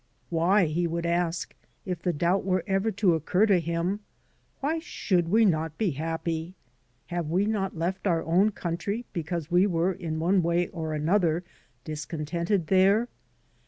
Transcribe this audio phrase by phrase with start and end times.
[0.31, 1.53] Why, he would ask,
[1.85, 3.99] if the doubt were ever to occur to him—
[4.59, 6.55] why should we not be happy?
[7.13, 11.43] Have we not left our own country because we were in one way or another
[11.83, 13.09] discontented there?